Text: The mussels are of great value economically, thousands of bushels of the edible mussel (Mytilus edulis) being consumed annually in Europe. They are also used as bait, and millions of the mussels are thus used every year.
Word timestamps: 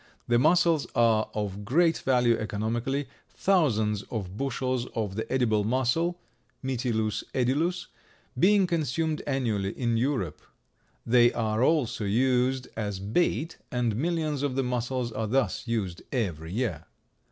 The 0.27 0.39
mussels 0.39 0.87
are 0.95 1.29
of 1.35 1.63
great 1.63 1.99
value 1.99 2.35
economically, 2.35 3.07
thousands 3.29 4.01
of 4.09 4.35
bushels 4.35 4.87
of 4.95 5.13
the 5.13 5.31
edible 5.31 5.63
mussel 5.63 6.19
(Mytilus 6.63 7.23
edulis) 7.35 7.85
being 8.35 8.65
consumed 8.65 9.21
annually 9.27 9.73
in 9.77 9.97
Europe. 9.97 10.41
They 11.05 11.31
are 11.33 11.61
also 11.63 12.05
used 12.05 12.67
as 12.75 12.97
bait, 12.97 13.57
and 13.71 13.95
millions 13.95 14.41
of 14.41 14.55
the 14.55 14.63
mussels 14.63 15.11
are 15.11 15.27
thus 15.27 15.67
used 15.67 16.01
every 16.11 16.51
year. 16.51 16.85